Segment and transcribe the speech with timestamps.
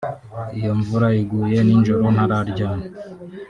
[0.57, 2.85] iyo imvura iguye n’ijoro ntararyama